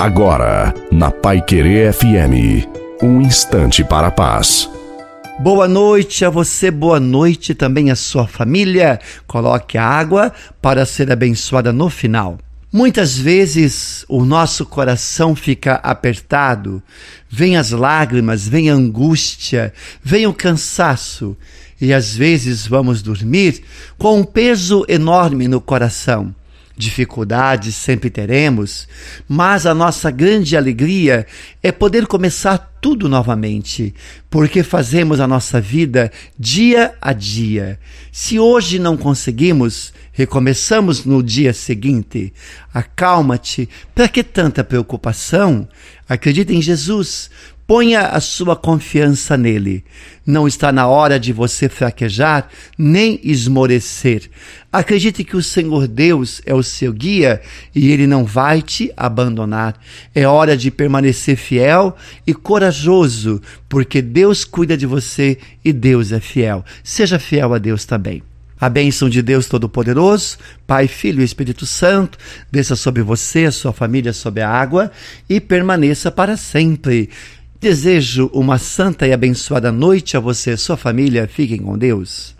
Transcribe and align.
Agora, 0.00 0.72
na 0.90 1.10
Pai 1.10 1.42
Querer 1.42 1.92
FM, 1.92 2.66
um 3.02 3.20
instante 3.20 3.84
para 3.84 4.06
a 4.06 4.10
paz. 4.10 4.66
Boa 5.38 5.68
noite 5.68 6.24
a 6.24 6.30
você, 6.30 6.70
boa 6.70 6.98
noite 6.98 7.54
também 7.54 7.90
à 7.90 7.94
sua 7.94 8.26
família. 8.26 8.98
Coloque 9.26 9.76
a 9.76 9.84
água 9.84 10.32
para 10.62 10.86
ser 10.86 11.12
abençoada 11.12 11.70
no 11.70 11.90
final. 11.90 12.38
Muitas 12.72 13.18
vezes 13.18 14.06
o 14.08 14.24
nosso 14.24 14.64
coração 14.64 15.36
fica 15.36 15.74
apertado, 15.74 16.82
vem 17.28 17.58
as 17.58 17.70
lágrimas, 17.70 18.48
vem 18.48 18.70
a 18.70 18.74
angústia, 18.74 19.70
vem 20.02 20.26
o 20.26 20.32
cansaço, 20.32 21.36
e 21.78 21.92
às 21.92 22.16
vezes 22.16 22.66
vamos 22.66 23.02
dormir 23.02 23.62
com 23.98 24.20
um 24.20 24.24
peso 24.24 24.82
enorme 24.88 25.46
no 25.46 25.60
coração. 25.60 26.34
Dificuldades 26.80 27.74
sempre 27.74 28.08
teremos, 28.08 28.88
mas 29.28 29.66
a 29.66 29.74
nossa 29.74 30.10
grande 30.10 30.56
alegria 30.56 31.26
é 31.62 31.70
poder 31.70 32.06
começar 32.06 32.56
tudo 32.80 33.06
novamente, 33.06 33.94
porque 34.30 34.62
fazemos 34.62 35.20
a 35.20 35.26
nossa 35.26 35.60
vida 35.60 36.10
dia 36.38 36.94
a 36.98 37.12
dia. 37.12 37.78
Se 38.10 38.38
hoje 38.38 38.78
não 38.78 38.96
conseguimos, 38.96 39.92
recomeçamos 40.10 41.04
no 41.04 41.22
dia 41.22 41.52
seguinte. 41.52 42.32
Acalma-te, 42.72 43.68
para 43.94 44.08
que 44.08 44.24
tanta 44.24 44.64
preocupação? 44.64 45.68
Acredita 46.08 46.54
em 46.54 46.62
Jesus, 46.62 47.30
Ponha 47.70 48.00
a 48.00 48.18
sua 48.18 48.56
confiança 48.56 49.36
nele. 49.36 49.84
Não 50.26 50.48
está 50.48 50.72
na 50.72 50.88
hora 50.88 51.20
de 51.20 51.32
você 51.32 51.68
fraquejar 51.68 52.48
nem 52.76 53.20
esmorecer. 53.22 54.28
Acredite 54.72 55.22
que 55.22 55.36
o 55.36 55.42
Senhor 55.42 55.86
Deus 55.86 56.42
é 56.44 56.52
o 56.52 56.64
seu 56.64 56.92
guia 56.92 57.40
e 57.72 57.92
ele 57.92 58.08
não 58.08 58.24
vai 58.24 58.60
te 58.60 58.92
abandonar. 58.96 59.80
É 60.12 60.26
hora 60.26 60.56
de 60.56 60.68
permanecer 60.68 61.36
fiel 61.36 61.96
e 62.26 62.34
corajoso, 62.34 63.40
porque 63.68 64.02
Deus 64.02 64.44
cuida 64.44 64.76
de 64.76 64.84
você 64.84 65.38
e 65.64 65.72
Deus 65.72 66.10
é 66.10 66.18
fiel. 66.18 66.64
Seja 66.82 67.20
fiel 67.20 67.54
a 67.54 67.58
Deus 67.58 67.84
também. 67.84 68.20
A 68.60 68.68
bênção 68.68 69.08
de 69.08 69.22
Deus 69.22 69.46
Todo-Poderoso, 69.46 70.38
Pai, 70.66 70.88
Filho 70.88 71.22
e 71.22 71.24
Espírito 71.24 71.64
Santo, 71.64 72.18
desça 72.50 72.74
sobre 72.74 73.00
você, 73.00 73.48
sua 73.52 73.72
família, 73.72 74.12
sobre 74.12 74.42
a 74.42 74.50
água 74.50 74.90
e 75.28 75.40
permaneça 75.40 76.10
para 76.10 76.36
sempre. 76.36 77.08
Desejo 77.60 78.30
uma 78.32 78.56
santa 78.56 79.06
e 79.06 79.12
abençoada 79.12 79.70
noite 79.70 80.16
a 80.16 80.20
você 80.20 80.52
e 80.52 80.56
sua 80.56 80.78
família. 80.78 81.28
Fiquem 81.28 81.58
com 81.58 81.76
Deus. 81.76 82.28